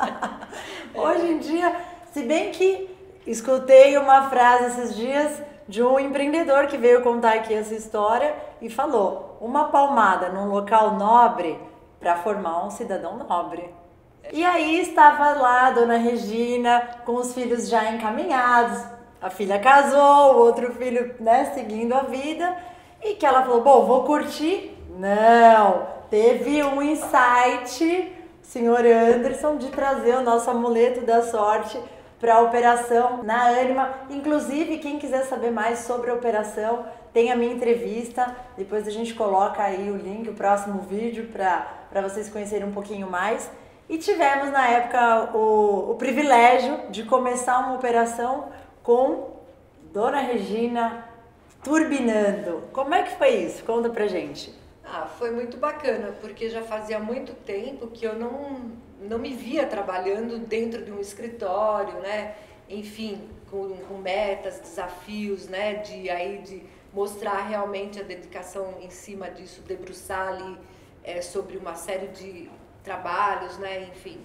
Hoje 0.95 1.29
em 1.29 1.39
dia, 1.39 1.75
se 2.13 2.23
bem 2.23 2.51
que 2.51 2.89
escutei 3.27 3.97
uma 3.97 4.29
frase 4.29 4.79
esses 4.79 4.95
dias 4.95 5.41
de 5.67 5.83
um 5.83 5.99
empreendedor 5.99 6.67
que 6.67 6.77
veio 6.77 7.03
contar 7.03 7.33
aqui 7.33 7.53
essa 7.53 7.75
história 7.75 8.33
e 8.61 8.69
falou: 8.69 9.37
uma 9.41 9.65
palmada 9.65 10.29
num 10.29 10.47
local 10.47 10.93
nobre 10.93 11.59
para 11.99 12.15
formar 12.15 12.65
um 12.65 12.69
cidadão 12.69 13.17
nobre. 13.17 13.75
E 14.31 14.41
aí 14.45 14.79
estava 14.79 15.33
lá 15.33 15.67
a 15.67 15.71
dona 15.71 15.97
Regina 15.97 16.81
com 17.05 17.15
os 17.15 17.33
filhos 17.33 17.67
já 17.67 17.91
encaminhados. 17.91 18.85
A 19.21 19.29
filha 19.29 19.59
casou, 19.59 20.35
o 20.35 20.37
outro 20.37 20.73
filho, 20.75 21.13
né, 21.19 21.51
seguindo 21.53 21.93
a 21.93 22.03
vida. 22.03 22.70
E 23.03 23.15
que 23.15 23.25
ela 23.25 23.43
falou: 23.43 23.61
"Bom, 23.61 23.85
vou 23.85 24.03
curtir". 24.03 24.77
Não, 24.97 25.87
teve 26.09 26.63
um 26.63 26.81
insight, 26.81 28.13
senhor 28.41 28.85
Anderson, 28.85 29.57
de 29.57 29.67
trazer 29.69 30.15
o 30.15 30.21
nosso 30.21 30.49
amuleto 30.49 31.01
da 31.01 31.23
sorte 31.23 31.79
para 32.19 32.35
a 32.35 32.41
operação 32.41 33.23
na 33.23 33.47
Anima. 33.47 33.89
Inclusive, 34.09 34.77
quem 34.77 34.99
quiser 34.99 35.23
saber 35.23 35.49
mais 35.49 35.79
sobre 35.79 36.11
a 36.11 36.13
operação, 36.13 36.85
tem 37.11 37.31
a 37.31 37.35
minha 37.35 37.51
entrevista. 37.51 38.35
Depois 38.55 38.87
a 38.87 38.91
gente 38.91 39.15
coloca 39.15 39.63
aí 39.63 39.89
o 39.89 39.97
link, 39.97 40.29
o 40.29 40.35
próximo 40.35 40.81
vídeo, 40.81 41.29
para 41.33 42.01
vocês 42.01 42.29
conhecerem 42.29 42.67
um 42.67 42.71
pouquinho 42.71 43.09
mais. 43.09 43.49
E 43.89 43.97
tivemos 43.97 44.51
na 44.51 44.67
época 44.67 45.35
o, 45.35 45.91
o 45.91 45.95
privilégio 45.95 46.79
de 46.91 47.03
começar 47.03 47.57
uma 47.59 47.73
operação 47.73 48.49
com 48.83 49.31
Dona 49.91 50.19
Regina 50.19 51.10
turbinando. 51.63 52.63
Como 52.71 52.93
é 52.93 53.03
que 53.03 53.17
foi 53.17 53.29
isso? 53.29 53.63
Conta 53.63 53.89
pra 53.89 54.07
gente. 54.07 54.53
Ah, 54.83 55.05
foi 55.05 55.31
muito 55.31 55.57
bacana, 55.57 56.13
porque 56.19 56.49
já 56.49 56.61
fazia 56.61 56.99
muito 56.99 57.33
tempo 57.33 57.87
que 57.87 58.05
eu 58.05 58.15
não, 58.15 58.71
não 58.99 59.17
me 59.19 59.33
via 59.33 59.65
trabalhando 59.65 60.39
dentro 60.39 60.83
de 60.83 60.91
um 60.91 60.99
escritório, 60.99 61.99
né? 61.99 62.35
Enfim, 62.67 63.29
com, 63.49 63.69
com 63.87 63.97
metas, 63.97 64.59
desafios, 64.59 65.47
né? 65.47 65.75
De 65.75 66.09
aí 66.09 66.39
de 66.39 66.63
mostrar 66.93 67.47
realmente 67.47 67.99
a 67.99 68.03
dedicação 68.03 68.75
em 68.81 68.89
cima 68.89 69.29
disso, 69.29 69.61
debruçar 69.61 70.27
ali 70.29 70.57
é, 71.03 71.21
sobre 71.21 71.57
uma 71.57 71.75
série 71.75 72.07
de 72.07 72.49
trabalhos, 72.83 73.57
né? 73.59 73.83
Enfim, 73.83 74.19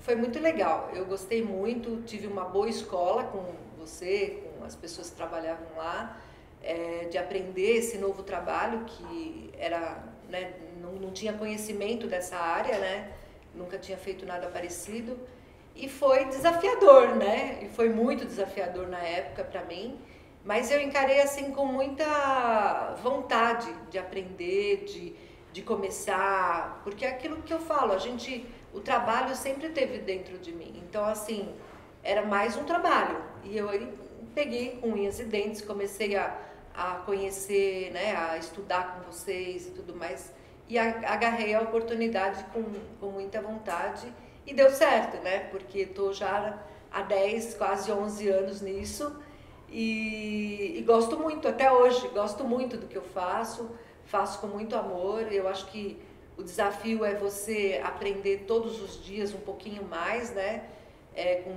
foi 0.00 0.16
muito 0.16 0.38
legal. 0.38 0.90
Eu 0.92 1.06
gostei 1.06 1.42
muito, 1.42 2.02
tive 2.02 2.26
uma 2.26 2.44
boa 2.44 2.68
escola 2.68 3.24
com 3.24 3.54
você, 3.78 4.42
com 4.58 4.64
as 4.64 4.74
pessoas 4.74 5.08
que 5.08 5.16
trabalhavam 5.16 5.66
lá 5.76 6.20
é, 6.62 7.06
de 7.10 7.18
aprender 7.18 7.76
esse 7.76 7.98
novo 7.98 8.22
trabalho 8.22 8.84
que 8.84 9.50
era, 9.58 10.02
né, 10.28 10.52
não, 10.80 10.92
não 10.92 11.10
tinha 11.10 11.32
conhecimento 11.32 12.06
dessa 12.06 12.36
área, 12.36 12.78
né, 12.78 13.12
nunca 13.54 13.78
tinha 13.78 13.96
feito 13.96 14.26
nada 14.26 14.48
parecido. 14.48 15.18
E 15.74 15.88
foi 15.88 16.26
desafiador, 16.26 17.16
né, 17.16 17.58
e 17.62 17.68
foi 17.68 17.88
muito 17.88 18.24
desafiador 18.24 18.88
na 18.88 18.98
época 18.98 19.44
para 19.44 19.64
mim, 19.64 19.98
mas 20.44 20.70
eu 20.70 20.80
encarei 20.80 21.20
assim 21.20 21.52
com 21.52 21.66
muita 21.66 22.94
vontade 23.02 23.72
de 23.90 23.98
aprender, 23.98 24.84
de, 24.84 25.14
de 25.52 25.62
começar, 25.62 26.80
porque 26.82 27.04
é 27.04 27.08
aquilo 27.08 27.42
que 27.42 27.52
eu 27.52 27.60
falo, 27.60 27.92
a 27.92 27.98
gente, 27.98 28.46
o 28.72 28.80
trabalho 28.80 29.34
sempre 29.34 29.68
teve 29.70 29.98
dentro 29.98 30.38
de 30.38 30.52
mim, 30.52 30.82
então 30.88 31.04
assim 31.04 31.54
era 32.02 32.22
mais 32.22 32.56
um 32.56 32.64
trabalho. 32.64 33.22
E 33.44 33.56
eu 33.56 33.68
peguei 34.34 34.78
com 34.80 34.88
unhas 34.88 35.20
e 35.20 35.24
dentes, 35.24 35.60
comecei 35.60 36.16
a 36.16 36.36
a 36.80 36.94
conhecer, 37.04 37.90
né, 37.92 38.16
a 38.16 38.38
estudar 38.38 38.94
com 38.94 39.12
vocês 39.12 39.66
e 39.66 39.70
tudo 39.70 39.94
mais. 39.94 40.32
E 40.68 40.78
agarrei 40.78 41.54
a 41.54 41.60
oportunidade 41.60 42.42
com, 42.52 42.62
com 42.98 43.10
muita 43.10 43.42
vontade 43.42 44.06
e 44.46 44.54
deu 44.54 44.70
certo, 44.70 45.22
né? 45.22 45.40
Porque 45.50 45.80
estou 45.80 46.12
já 46.12 46.58
há 46.90 47.02
10, 47.02 47.54
quase 47.54 47.90
11 47.92 48.28
anos 48.28 48.60
nisso 48.62 49.20
e, 49.70 50.78
e, 50.78 50.82
gosto 50.82 51.18
muito, 51.18 51.46
até 51.46 51.70
hoje, 51.70 52.08
gosto 52.08 52.42
muito 52.42 52.76
do 52.76 52.86
que 52.86 52.96
eu 52.96 53.02
faço, 53.02 53.70
faço 54.06 54.40
com 54.40 54.48
muito 54.48 54.74
amor. 54.74 55.32
Eu 55.32 55.46
acho 55.46 55.66
que 55.66 56.00
o 56.36 56.42
desafio 56.42 57.04
é 57.04 57.14
você 57.14 57.80
aprender 57.84 58.44
todos 58.48 58.82
os 58.82 59.04
dias 59.04 59.32
um 59.32 59.40
pouquinho 59.40 59.84
mais, 59.84 60.32
né? 60.32 60.64
É, 61.14 61.36
com 61.36 61.56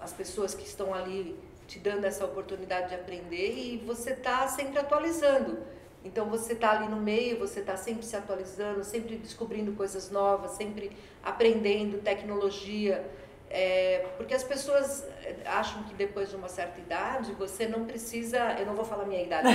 as 0.00 0.12
pessoas 0.12 0.54
que 0.54 0.64
estão 0.64 0.92
ali 0.92 1.38
te 1.66 1.78
dando 1.78 2.04
essa 2.04 2.24
oportunidade 2.24 2.90
de 2.90 2.94
aprender 2.94 3.52
e 3.56 3.82
você 3.84 4.10
está 4.10 4.46
sempre 4.48 4.78
atualizando. 4.78 5.58
Então 6.04 6.26
você 6.26 6.52
está 6.52 6.72
ali 6.72 6.86
no 6.86 6.96
meio, 6.96 7.38
você 7.38 7.60
está 7.60 7.76
sempre 7.76 8.04
se 8.04 8.14
atualizando, 8.14 8.84
sempre 8.84 9.16
descobrindo 9.16 9.72
coisas 9.72 10.10
novas, 10.10 10.52
sempre 10.52 10.92
aprendendo 11.22 11.98
tecnologia. 12.02 13.02
É, 13.50 14.06
porque 14.16 14.34
as 14.34 14.42
pessoas 14.42 15.04
é, 15.22 15.36
acham 15.46 15.84
que 15.84 15.94
depois 15.94 16.28
de 16.28 16.36
uma 16.36 16.48
certa 16.48 16.80
idade 16.80 17.32
você 17.32 17.66
não 17.66 17.84
precisa. 17.86 18.38
Eu 18.58 18.66
não 18.66 18.74
vou 18.74 18.84
falar 18.84 19.06
minha 19.06 19.22
idade. 19.22 19.48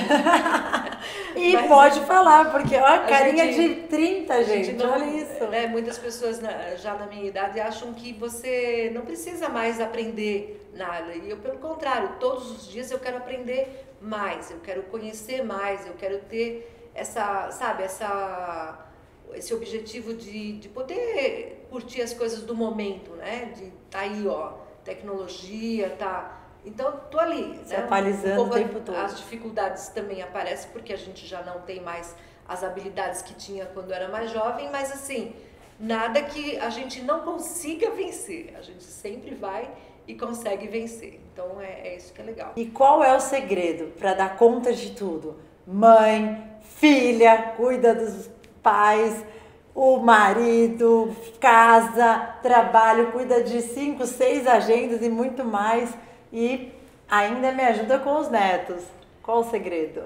e 1.36 1.56
pode 1.68 2.00
falar, 2.02 2.52
porque 2.52 2.76
ó, 2.78 3.06
carinha 3.06 3.52
gente, 3.52 3.82
de 3.82 3.88
30, 3.88 4.44
gente, 4.46 4.66
gente 4.66 4.78
não, 4.78 4.94
olha 4.94 5.06
isso. 5.06 5.46
Né, 5.48 5.68
muitas 5.68 6.00
pessoas 6.00 6.40
na, 6.40 6.76
já 6.76 6.96
na 6.96 7.06
minha 7.06 7.26
idade 7.26 7.60
acham 7.60 7.94
que 7.94 8.14
você 8.14 8.90
não 8.94 9.02
precisa 9.02 9.50
mais 9.50 9.80
aprender 9.80 10.59
nada. 10.74 11.14
E 11.14 11.30
eu, 11.30 11.38
pelo 11.38 11.58
contrário, 11.60 12.18
todos 12.20 12.52
os 12.52 12.68
dias 12.68 12.92
eu 12.92 13.00
quero 13.00 13.18
aprender 13.18 13.88
mais, 14.02 14.52
eu 14.52 14.60
quero 14.60 14.84
conhecer 14.84 15.44
mais, 15.44 15.86
eu 15.88 15.94
quero 15.94 16.20
ter 16.22 16.90
essa, 16.94 17.52
sabe, 17.52 17.84
essa 17.84 18.86
esse 19.34 19.54
objetivo 19.54 20.14
de, 20.14 20.54
de 20.54 20.70
poder 20.70 21.68
curtir 21.70 22.02
as 22.02 22.14
coisas 22.14 22.42
do 22.42 22.56
momento, 22.56 23.12
né? 23.12 23.54
De 23.56 23.72
tá 23.90 24.00
aí, 24.00 24.28
ó, 24.28 24.54
tecnologia, 24.84 25.96
tá. 26.00 26.40
Então, 26.66 27.00
tô 27.10 27.20
ali, 27.20 27.60
Se 27.64 27.74
né? 27.74 27.84
atualizando 27.84 28.44
um 28.44 28.48
o 28.48 28.50
tempo 28.50 28.80
todo. 28.80 28.96
As 28.96 29.18
dificuldades 29.18 29.90
também 29.90 30.22
aparecem 30.22 30.72
porque 30.72 30.92
a 30.92 30.98
gente 30.98 31.26
já 31.26 31.42
não 31.42 31.62
tem 31.62 31.80
mais 31.80 32.16
as 32.48 32.64
habilidades 32.64 33.22
que 33.22 33.34
tinha 33.34 33.66
quando 33.68 33.92
era 33.92 34.08
mais 34.10 34.32
jovem, 34.32 34.70
mas 34.72 34.92
assim, 34.92 35.36
nada 35.80 36.22
que 36.24 36.58
a 36.58 36.70
gente 36.70 37.02
não 37.02 37.22
consiga 37.22 37.92
vencer. 37.92 38.56
A 38.58 38.62
gente 38.62 38.84
sempre 38.84 39.36
vai 39.36 39.72
e 40.08 40.16
consegue 40.16 40.68
vencer. 40.68 41.20
Então 41.32 41.60
é, 41.62 41.88
é 41.88 41.96
isso 41.96 42.14
que 42.14 42.22
é 42.22 42.26
legal. 42.26 42.54
E 42.56 42.66
qual 42.66 43.04
é 43.04 43.16
o 43.16 43.20
segredo 43.20 43.94
para 43.98 44.14
dar 44.14 44.38
conta 44.38 44.74
de 44.74 44.92
tudo? 44.92 45.38
Mãe, 45.66 46.44
filha, 46.62 47.54
cuida 47.56 47.94
dos 47.94 48.30
pais, 48.62 49.24
o 49.74 49.98
marido, 49.98 51.16
casa, 51.40 52.36
trabalho, 52.42 53.12
cuida 53.12 53.44
de 53.44 53.62
cinco, 53.62 54.06
seis 54.06 54.46
agendas 54.48 55.02
e 55.02 55.10
muito 55.10 55.46
mais 55.46 55.94
e 56.34 56.72
ainda 57.10 57.52
me 57.52 57.64
ajuda 57.64 58.00
com 58.00 58.20
os 58.20 58.30
netos. 58.30 58.84
Qual 59.24 59.40
o 59.40 59.50
segredo? 59.50 60.04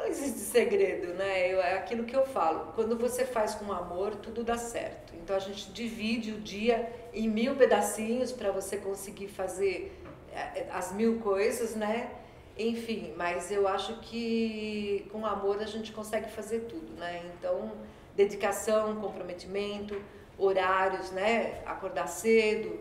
Não 0.00 0.06
existe 0.06 0.38
segredo, 0.38 1.12
né? 1.12 1.52
Eu, 1.52 1.60
é 1.60 1.74
aquilo 1.74 2.04
que 2.04 2.16
eu 2.16 2.24
falo. 2.26 2.72
Quando 2.74 2.96
você 2.96 3.26
faz 3.26 3.54
com 3.54 3.70
amor, 3.70 4.16
tudo 4.16 4.42
dá 4.42 4.56
certo. 4.56 5.12
Então 5.14 5.36
a 5.36 5.38
gente 5.38 5.70
divide 5.72 6.32
o 6.32 6.40
dia 6.40 6.90
em 7.12 7.28
mil 7.28 7.54
pedacinhos 7.54 8.32
para 8.32 8.50
você 8.50 8.78
conseguir 8.78 9.28
fazer 9.28 10.02
é, 10.32 10.66
as 10.72 10.90
mil 10.92 11.20
coisas, 11.20 11.76
né? 11.76 12.10
Enfim, 12.56 13.12
mas 13.14 13.50
eu 13.52 13.68
acho 13.68 14.00
que 14.00 15.06
com 15.12 15.26
amor 15.26 15.60
a 15.60 15.66
gente 15.66 15.92
consegue 15.92 16.30
fazer 16.30 16.60
tudo, 16.60 16.98
né? 16.98 17.22
Então 17.38 17.72
dedicação, 18.16 18.96
comprometimento, 18.96 20.00
horários, 20.38 21.10
né? 21.10 21.60
Acordar 21.66 22.06
cedo, 22.06 22.80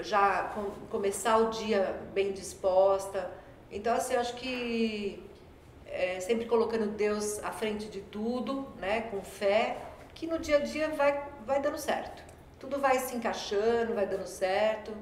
já 0.00 0.44
com, 0.54 0.70
começar 0.88 1.36
o 1.36 1.50
dia 1.50 2.00
bem 2.14 2.32
disposta. 2.32 3.30
Então, 3.70 3.94
assim, 3.94 4.14
eu 4.14 4.20
acho 4.20 4.34
que 4.36 5.27
é, 5.88 6.20
sempre 6.20 6.46
colocando 6.46 6.86
Deus 6.86 7.42
à 7.42 7.50
frente 7.50 7.86
de 7.86 8.00
tudo, 8.00 8.68
né? 8.78 9.02
Com 9.10 9.20
fé, 9.22 9.76
que 10.14 10.26
no 10.26 10.38
dia 10.38 10.58
a 10.58 10.60
dia 10.60 10.88
vai, 10.90 11.22
vai 11.46 11.60
dando 11.60 11.78
certo. 11.78 12.22
Tudo 12.58 12.78
vai 12.78 12.98
se 12.98 13.16
encaixando, 13.16 13.94
vai 13.94 14.06
dando 14.06 14.26
certo. 14.26 14.92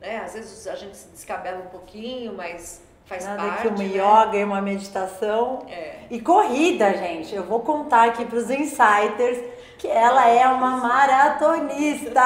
Né? 0.00 0.18
Às 0.18 0.34
vezes 0.34 0.66
a 0.66 0.74
gente 0.74 0.96
se 0.96 1.08
descabela 1.08 1.60
um 1.60 1.68
pouquinho, 1.68 2.34
mas 2.34 2.82
Faz 3.06 3.26
Nada 3.26 3.42
parte, 3.42 3.62
que 3.62 3.68
uma 3.68 3.78
né? 3.78 3.84
yoga 3.84 4.38
e 4.38 4.44
uma 4.44 4.62
meditação. 4.62 5.66
É. 5.68 5.96
E 6.10 6.20
corrida, 6.20 6.94
gente. 6.94 7.34
Eu 7.34 7.44
vou 7.44 7.60
contar 7.60 8.08
aqui 8.08 8.24
para 8.24 8.38
os 8.38 8.50
insiders 8.50 9.44
que 9.76 9.86
ela 9.86 10.26
é 10.26 10.46
uma 10.48 10.78
maratonista. 10.78 12.22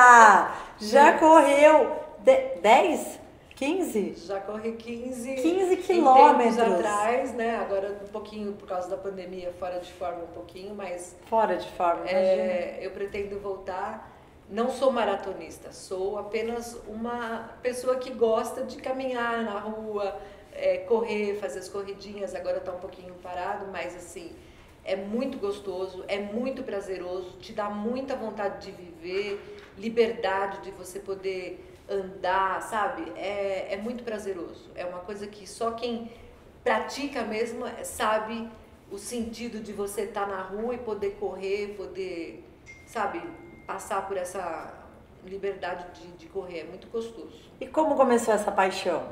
Já 0.79 1.19
correu 1.19 1.97
10? 2.63 3.19
15? 3.59 4.15
Já 4.25 4.41
corri 4.41 4.73
15. 4.73 5.35
15 5.35 5.77
quilômetros. 5.79 6.59
atrás, 6.61 7.35
né? 7.35 7.57
Agora 7.57 7.99
um 8.05 8.07
pouquinho 8.07 8.53
por 8.53 8.69
causa 8.69 8.89
da 8.89 8.97
pandemia, 8.97 9.53
fora 9.59 9.81
de 9.81 9.93
forma 9.93 10.23
um 10.23 10.29
pouquinho, 10.29 10.77
mas. 10.77 11.17
Fora 11.27 11.57
de 11.57 11.69
forma, 11.71 12.09
é, 12.09 12.79
Eu 12.81 12.93
pretendo 12.93 13.39
voltar. 13.41 14.17
Não 14.49 14.71
sou 14.71 14.91
maratonista, 14.91 15.73
sou 15.73 16.19
apenas 16.19 16.81
uma 16.87 17.51
pessoa 17.61 17.97
que 17.97 18.11
gosta 18.11 18.63
de 18.63 18.79
caminhar 18.79 19.45
na 19.45 19.59
rua, 19.59 20.19
é, 20.53 20.79
correr, 20.79 21.35
fazer 21.35 21.59
as 21.59 21.69
corridinhas, 21.69 22.35
agora 22.35 22.57
está 22.57 22.73
um 22.73 22.79
pouquinho 22.79 23.13
parado, 23.23 23.67
mas 23.71 23.95
assim, 23.95 24.33
é 24.89 24.97
muito 24.97 25.37
gostoso, 25.37 26.03
é 26.09 26.19
muito 26.19 26.63
prazeroso, 26.63 27.37
te 27.39 27.53
dá 27.53 27.69
muita 27.69 28.17
vontade 28.17 28.65
de 28.65 28.73
viver, 28.73 29.39
liberdade 29.77 30.63
de 30.63 30.71
você 30.71 30.99
poder 30.99 31.63
andar, 31.87 32.63
sabe? 32.63 33.13
É, 33.15 33.75
é 33.75 33.77
muito 33.77 34.03
prazeroso. 34.03 34.71
É 34.75 34.87
uma 34.87 35.01
coisa 35.01 35.27
que 35.27 35.47
só 35.47 35.73
quem 35.73 36.11
pratica 36.65 37.23
mesmo 37.23 37.67
sabe 37.85 38.49
o 38.91 38.97
sentido 38.97 39.63
de 39.63 39.75
você 39.75 40.03
estar 40.05 40.27
tá 40.27 40.27
na 40.27 40.41
rua 40.41 40.75
e 40.75 40.79
poder 40.79 41.17
correr, 41.21 41.75
poder, 41.77 42.43
sabe, 42.87 43.21
passar 43.67 44.09
por 44.09 44.17
essa 44.17 44.73
liberdade 45.23 45.85
de, 46.01 46.09
de 46.13 46.27
correr. 46.29 46.61
É 46.61 46.65
muito 46.65 46.89
gostoso. 46.89 47.39
E 47.61 47.67
como 47.67 47.95
começou 47.95 48.33
essa 48.33 48.51
paixão? 48.51 49.07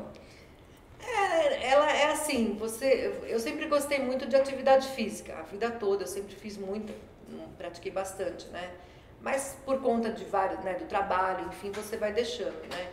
É, 1.07 1.69
ela 1.69 1.91
é 1.91 2.11
assim, 2.11 2.57
você, 2.59 3.21
eu 3.29 3.39
sempre 3.39 3.67
gostei 3.67 4.01
muito 4.01 4.27
de 4.27 4.35
atividade 4.35 4.89
física, 4.89 5.37
a 5.39 5.43
vida 5.43 5.71
toda, 5.71 6.03
eu 6.03 6.09
sempre 6.09 6.35
fiz 6.35 6.57
muito, 6.57 6.93
pratiquei 7.57 7.93
bastante, 7.93 8.49
né? 8.49 8.71
Mas 9.21 9.57
por 9.65 9.81
conta 9.81 10.11
de 10.11 10.25
vários, 10.25 10.61
né, 10.65 10.75
do 10.75 10.85
trabalho, 10.87 11.47
enfim, 11.47 11.71
você 11.71 11.97
vai 11.97 12.13
deixando, 12.13 12.61
né? 12.69 12.89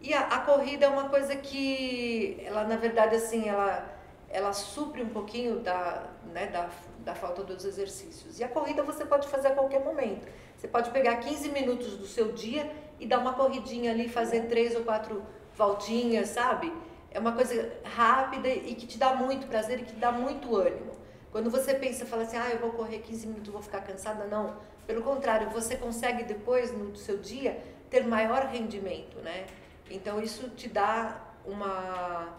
E 0.00 0.14
a, 0.14 0.20
a, 0.28 0.40
corrida 0.40 0.86
é 0.86 0.88
uma 0.88 1.08
coisa 1.08 1.34
que, 1.36 2.40
ela 2.44 2.64
na 2.64 2.76
verdade, 2.76 3.16
assim, 3.16 3.48
ela, 3.48 3.84
ela 4.30 4.52
supre 4.52 5.02
um 5.02 5.08
pouquinho 5.08 5.60
da, 5.60 6.08
né, 6.32 6.46
da, 6.46 6.70
da 7.00 7.14
falta 7.14 7.42
dos 7.42 7.64
exercícios. 7.64 8.38
E 8.38 8.44
a 8.44 8.48
corrida 8.48 8.82
você 8.82 9.04
pode 9.04 9.28
fazer 9.28 9.48
a 9.48 9.50
qualquer 9.52 9.84
momento. 9.84 10.26
Você 10.56 10.68
pode 10.68 10.90
pegar 10.90 11.16
15 11.16 11.48
minutos 11.50 11.96
do 11.96 12.06
seu 12.06 12.32
dia 12.32 12.70
e 12.98 13.06
dar 13.06 13.18
uma 13.18 13.34
corridinha 13.34 13.90
ali, 13.90 14.08
fazer 14.08 14.42
três 14.42 14.74
ou 14.76 14.84
quatro 14.84 15.24
voltinhas, 15.56 16.28
sabe? 16.28 16.72
É 17.10 17.18
uma 17.18 17.32
coisa 17.32 17.72
rápida 17.84 18.48
e 18.48 18.74
que 18.74 18.86
te 18.86 18.98
dá 18.98 19.14
muito 19.14 19.46
prazer 19.46 19.80
e 19.80 19.84
que 19.84 19.94
dá 19.96 20.12
muito 20.12 20.54
ânimo. 20.56 20.92
Quando 21.30 21.50
você 21.50 21.74
pensa, 21.74 22.06
fala 22.06 22.22
assim, 22.22 22.36
ah, 22.36 22.50
eu 22.50 22.58
vou 22.58 22.70
correr 22.70 22.98
15 23.00 23.26
minutos, 23.26 23.52
vou 23.52 23.62
ficar 23.62 23.82
cansada, 23.82 24.26
não. 24.26 24.56
Pelo 24.86 25.02
contrário, 25.02 25.50
você 25.50 25.76
consegue 25.76 26.24
depois, 26.24 26.72
no 26.72 26.96
seu 26.96 27.18
dia, 27.18 27.62
ter 27.90 28.06
maior 28.06 28.46
rendimento, 28.46 29.18
né? 29.18 29.46
Então 29.90 30.20
isso 30.20 30.48
te 30.50 30.68
dá 30.68 31.20
uma, 31.44 32.36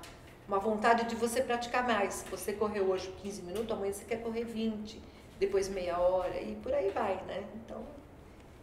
uma 0.48 0.60
vontade 0.60 1.06
de 1.06 1.16
você 1.16 1.42
praticar 1.42 1.86
mais. 1.86 2.26
Você 2.30 2.54
correu 2.54 2.90
hoje 2.90 3.14
15 3.22 3.42
minutos, 3.44 3.72
amanhã 3.72 3.94
você 3.94 4.06
quer 4.06 4.22
correr 4.22 4.44
20, 4.44 5.02
depois 5.40 5.70
meia 5.70 5.98
hora 6.00 6.40
e 6.42 6.56
por 6.56 6.74
aí 6.74 6.90
vai, 6.90 7.16
né? 7.28 7.44
Então, 7.56 7.86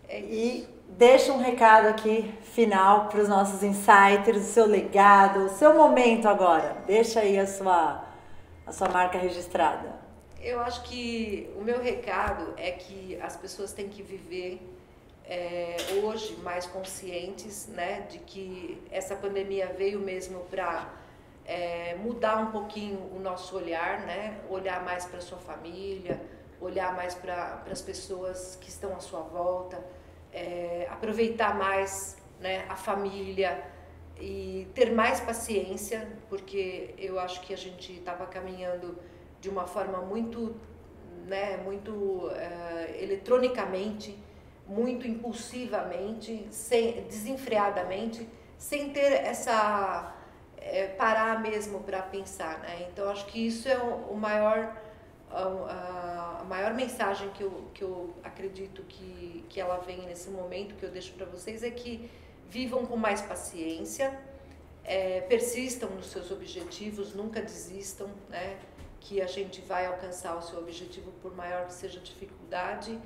é. 0.08 0.20
E 0.20 0.68
deixa 0.88 1.32
um 1.32 1.38
recado 1.38 1.88
aqui 1.88 2.32
final 2.42 3.08
para 3.08 3.20
os 3.20 3.28
nossos 3.28 3.62
insiders, 3.62 4.48
o 4.48 4.52
seu 4.52 4.66
legado, 4.66 5.46
o 5.46 5.48
seu 5.50 5.74
momento 5.74 6.28
agora. 6.28 6.76
Deixa 6.86 7.20
aí 7.20 7.38
a 7.38 7.46
sua, 7.46 8.04
a 8.66 8.72
sua 8.72 8.88
marca 8.88 9.18
registrada. 9.18 9.94
Eu 10.40 10.60
acho 10.60 10.82
que 10.84 11.50
o 11.56 11.62
meu 11.62 11.82
recado 11.82 12.54
é 12.56 12.70
que 12.70 13.18
as 13.20 13.36
pessoas 13.36 13.72
têm 13.72 13.88
que 13.88 14.02
viver 14.02 14.60
é, 15.24 15.76
hoje 16.04 16.36
mais 16.36 16.66
conscientes 16.66 17.66
né, 17.66 18.02
de 18.08 18.18
que 18.18 18.80
essa 18.90 19.16
pandemia 19.16 19.74
veio 19.76 19.98
mesmo 19.98 20.40
para 20.50 20.88
é, 21.44 21.96
mudar 21.96 22.36
um 22.36 22.52
pouquinho 22.52 23.10
o 23.12 23.18
nosso 23.18 23.56
olhar, 23.56 24.00
né, 24.00 24.38
olhar 24.48 24.84
mais 24.84 25.04
para 25.04 25.20
sua 25.20 25.38
família, 25.38 26.20
olhar 26.60 26.94
mais 26.94 27.14
para 27.14 27.62
as 27.70 27.82
pessoas 27.82 28.56
que 28.60 28.68
estão 28.68 28.94
à 28.94 29.00
sua 29.00 29.20
volta, 29.20 29.82
é, 30.32 30.86
aproveitar 30.90 31.56
mais 31.56 32.16
né, 32.40 32.64
a 32.68 32.76
família 32.76 33.62
e 34.18 34.66
ter 34.74 34.92
mais 34.92 35.20
paciência, 35.20 36.08
porque 36.28 36.94
eu 36.98 37.18
acho 37.18 37.40
que 37.42 37.52
a 37.52 37.56
gente 37.56 37.92
estava 37.92 38.26
caminhando 38.26 38.98
de 39.40 39.48
uma 39.48 39.66
forma 39.66 39.98
muito, 39.98 40.56
né, 41.26 41.58
muito 41.58 42.30
é, 42.34 43.02
eletronicamente 43.02 44.18
muito 44.68 45.06
impulsivamente, 45.06 46.46
sem, 46.50 47.02
desenfreadamente, 47.02 48.28
sem 48.58 48.90
ter 48.90 49.12
essa 49.12 50.14
é, 50.56 50.88
parar 50.88 51.40
mesmo 51.40 51.80
para 51.80 52.02
pensar, 52.02 52.58
né? 52.60 52.88
Então 52.90 53.08
acho 53.08 53.26
que 53.26 53.46
isso 53.46 53.68
é 53.68 53.78
o, 53.78 54.12
o 54.12 54.16
maior 54.16 54.76
a, 55.30 55.42
a, 55.42 56.05
maior 56.46 56.74
mensagem 56.74 57.28
que 57.30 57.42
eu, 57.42 57.70
que 57.74 57.82
eu 57.82 58.14
acredito 58.22 58.82
que, 58.82 59.44
que 59.48 59.60
ela 59.60 59.78
vem 59.78 60.02
nesse 60.06 60.30
momento 60.30 60.74
que 60.74 60.84
eu 60.84 60.90
deixo 60.90 61.12
para 61.12 61.26
vocês 61.26 61.62
é 61.62 61.70
que 61.70 62.10
vivam 62.48 62.86
com 62.86 62.96
mais 62.96 63.20
paciência, 63.20 64.18
é, 64.84 65.20
persistam 65.22 65.90
nos 65.90 66.06
seus 66.06 66.30
objetivos, 66.30 67.14
nunca 67.14 67.42
desistam, 67.42 68.08
né? 68.28 68.58
Que 69.00 69.20
a 69.20 69.26
gente 69.26 69.60
vai 69.60 69.86
alcançar 69.86 70.36
o 70.36 70.42
seu 70.42 70.58
objetivo 70.58 71.10
por 71.22 71.34
maior 71.34 71.66
que 71.66 71.74
seja 71.74 72.00
a 72.00 72.02
dificuldade 72.02 72.98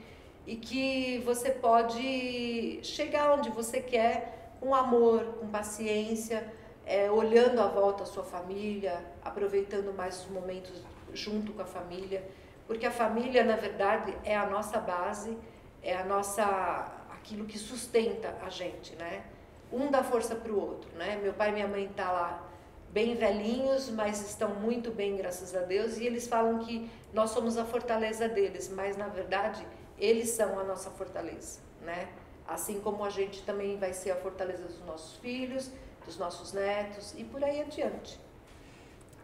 e 0.47 0.56
que 0.56 1.18
você 1.25 1.50
pode 1.50 2.80
chegar 2.82 3.32
onde 3.32 3.50
você 3.50 3.80
quer 3.80 4.54
com 4.61 4.75
amor, 4.75 5.25
com 5.38 5.49
paciência, 5.49 6.52
é, 6.85 7.11
olhando 7.11 7.61
à 7.61 7.66
volta 7.66 8.02
a 8.02 8.06
sua 8.06 8.25
família, 8.25 9.02
aproveitando 9.23 9.94
mais 9.94 10.25
os 10.25 10.30
momentos 10.30 10.82
junto 11.12 11.52
com 11.52 11.62
a 11.62 11.66
família, 11.66 12.23
porque 12.71 12.87
a 12.87 12.91
família, 12.93 13.43
na 13.43 13.57
verdade, 13.57 14.17
é 14.23 14.37
a 14.37 14.47
nossa 14.47 14.79
base, 14.79 15.37
é 15.83 15.97
a 15.97 16.05
nossa 16.05 16.45
aquilo 17.11 17.45
que 17.45 17.59
sustenta 17.59 18.33
a 18.41 18.49
gente, 18.49 18.95
né? 18.95 19.25
Um 19.73 19.91
dá 19.91 20.05
força 20.05 20.37
para 20.37 20.53
o 20.53 20.61
outro, 20.61 20.89
né? 20.97 21.19
Meu 21.21 21.33
pai 21.33 21.49
e 21.49 21.53
minha 21.53 21.67
mãe 21.67 21.89
tá 21.97 22.12
lá 22.12 22.49
bem 22.91 23.17
velhinhos, 23.17 23.91
mas 23.91 24.25
estão 24.25 24.50
muito 24.50 24.93
bem, 24.93 25.17
graças 25.17 25.53
a 25.57 25.62
Deus, 25.62 25.99
e 25.99 26.07
eles 26.07 26.29
falam 26.29 26.61
que 26.61 26.89
nós 27.12 27.31
somos 27.31 27.59
a 27.59 27.65
fortaleza 27.65 28.29
deles, 28.29 28.69
mas 28.69 28.97
na 28.97 29.09
verdade 29.09 29.67
eles 29.99 30.31
são 30.31 30.57
a 30.57 30.62
nossa 30.62 30.91
fortaleza, 30.91 31.59
né? 31.83 32.09
Assim 32.47 32.79
como 32.79 33.05
a 33.05 33.11
gente 33.11 33.43
também 33.43 33.79
vai 33.79 33.92
ser 33.92 34.12
a 34.12 34.16
fortaleza 34.16 34.62
dos 34.62 34.81
nossos 34.87 35.16
filhos, 35.16 35.73
dos 36.07 36.16
nossos 36.16 36.53
netos 36.53 37.14
e 37.18 37.25
por 37.25 37.42
aí 37.42 37.62
adiante. 37.62 38.21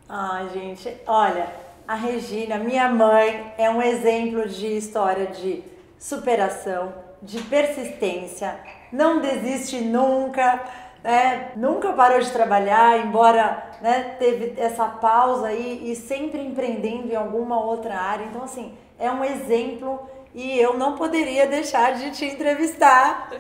Ai, 0.09 0.49
gente, 0.49 1.01
olha, 1.07 1.76
a 1.87 1.95
Regina, 1.95 2.59
minha 2.59 2.89
mãe, 2.89 3.53
é 3.57 3.71
um 3.71 3.81
exemplo 3.81 4.49
de 4.49 4.67
história 4.77 5.27
de 5.27 5.63
superação, 5.99 6.93
de 7.23 7.41
persistência, 7.43 8.59
não 8.93 9.21
desiste 9.21 9.81
nunca, 9.81 10.65
né? 11.03 11.53
nunca 11.57 11.93
parou 11.93 12.21
de 12.21 12.31
trabalhar, 12.31 12.99
embora 12.99 13.71
né, 13.81 14.17
teve 14.19 14.55
essa 14.61 14.87
pausa 14.87 15.49
aí 15.49 15.91
e 15.91 15.97
sempre 15.97 16.41
empreendendo 16.41 17.13
em 17.13 17.17
alguma 17.17 17.61
outra 17.61 17.95
área. 17.95 18.25
Então, 18.25 18.43
assim, 18.43 18.77
é 18.99 19.11
um 19.11 19.25
exemplo 19.25 20.01
e 20.37 20.61
eu 20.61 20.77
não 20.77 20.95
poderia 20.97 21.47
deixar 21.47 21.95
de 21.95 22.11
te 22.11 22.27
entrevistar 22.27 23.31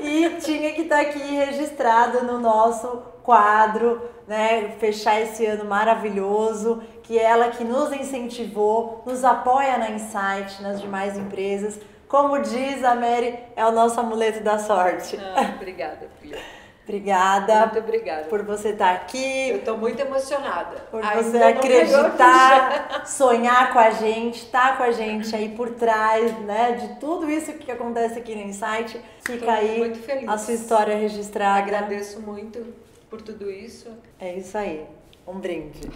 e 0.00 0.30
tinha 0.40 0.72
que 0.72 0.80
estar 0.80 0.96
tá 0.96 1.02
aqui 1.02 1.18
registrado 1.18 2.24
no 2.24 2.38
nosso 2.38 3.02
quadro, 3.22 4.00
né? 4.26 4.70
Fechar 4.80 5.20
esse 5.20 5.44
ano 5.44 5.66
maravilhoso, 5.66 6.82
que 7.02 7.18
é 7.18 7.24
ela 7.24 7.50
que 7.50 7.62
nos 7.62 7.92
incentivou, 7.92 9.02
nos 9.04 9.22
apoia 9.22 9.76
na 9.76 9.90
Insight, 9.90 10.62
nas 10.62 10.80
demais 10.80 11.18
empresas. 11.18 11.78
Como 12.08 12.40
diz 12.40 12.82
a 12.82 12.94
Mary, 12.94 13.38
é 13.54 13.66
o 13.66 13.70
nosso 13.70 14.00
amuleto 14.00 14.42
da 14.42 14.58
sorte. 14.58 15.18
Ah, 15.20 15.52
obrigada, 15.54 16.08
filha. 16.18 16.38
Obrigada. 16.84 17.66
Muito 17.66 17.78
obrigada. 17.78 18.24
Por 18.24 18.42
você 18.42 18.70
estar 18.70 18.92
aqui. 18.92 19.50
Eu 19.50 19.58
estou 19.58 19.78
muito 19.78 20.00
emocionada. 20.00 20.80
Por 20.90 21.04
Ainda 21.04 21.22
você 21.22 21.36
acreditar, 21.38 23.06
sonhar 23.06 23.72
com 23.72 23.78
a 23.78 23.90
gente, 23.90 24.38
estar 24.38 24.72
tá 24.72 24.76
com 24.76 24.82
a 24.82 24.90
gente 24.90 25.34
aí 25.34 25.50
por 25.50 25.70
trás, 25.70 26.36
né, 26.40 26.72
de 26.72 27.00
tudo 27.00 27.30
isso 27.30 27.52
que 27.54 27.70
acontece 27.70 28.18
aqui 28.18 28.34
no 28.34 28.42
Insight. 28.42 29.00
Fica 29.24 29.46
tô 29.46 29.50
aí 29.50 29.92
a 30.26 30.36
sua 30.36 30.54
história 30.54 30.96
registrada. 30.96 31.60
Agradeço 31.60 32.20
muito 32.20 32.66
por 33.08 33.22
tudo 33.22 33.50
isso. 33.50 33.88
É 34.18 34.34
isso 34.34 34.58
aí. 34.58 34.84
Um 35.26 35.38
brinde. 35.38 35.88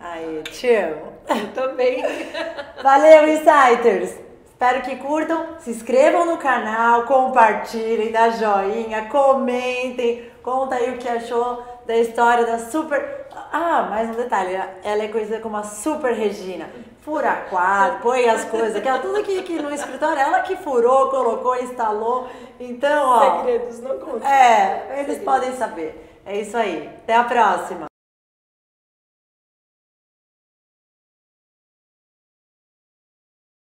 Aí, 0.00 0.42
te 0.50 0.74
amo. 0.74 1.12
Eu 1.28 1.52
também. 1.52 2.02
Valeu, 2.82 3.28
Insiders! 3.28 4.18
Espero 4.64 4.80
que 4.80 4.96
curtam, 4.96 5.46
se 5.58 5.72
inscrevam 5.72 6.24
no 6.24 6.38
canal, 6.38 7.02
compartilhem, 7.02 8.10
dá 8.10 8.30
joinha, 8.30 9.10
comentem, 9.10 10.30
conta 10.42 10.76
aí 10.76 10.94
o 10.94 10.96
que 10.96 11.06
achou 11.06 11.62
da 11.86 11.94
história 11.98 12.46
da 12.46 12.58
Super. 12.58 13.26
Ah, 13.52 13.88
mais 13.90 14.08
um 14.08 14.14
detalhe, 14.14 14.54
ela 14.82 15.02
é 15.02 15.08
conhecida 15.08 15.40
como 15.40 15.58
a 15.58 15.62
Super 15.64 16.14
Regina. 16.14 16.70
Fura 17.02 17.44
quadro, 17.50 17.98
põe 18.00 18.26
as 18.26 18.46
coisas, 18.46 18.82
que 18.82 18.88
é 18.88 18.98
tudo 19.00 19.18
aqui, 19.18 19.38
aqui 19.38 19.60
no 19.60 19.70
escritório, 19.70 20.18
ela 20.18 20.40
que 20.40 20.56
furou, 20.56 21.10
colocou, 21.10 21.54
instalou. 21.56 22.26
Então, 22.58 23.06
ó. 23.06 23.40
Segredos 23.40 23.80
não 23.80 23.98
contam. 23.98 24.26
É, 24.26 24.86
eles 24.94 25.18
Segredos. 25.18 25.24
podem 25.24 25.52
saber. 25.56 26.22
É 26.24 26.40
isso 26.40 26.56
aí. 26.56 26.88
Até 27.02 27.14
a 27.14 27.24
próxima. 27.24 27.84